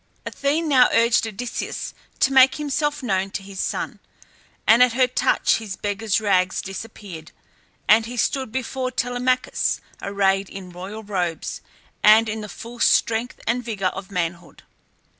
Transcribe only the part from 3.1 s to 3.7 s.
to his